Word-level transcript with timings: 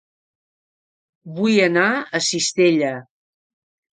Vull 1.35 1.59
anar 1.67 1.85
a 1.99 2.23
Cistella 2.29 2.93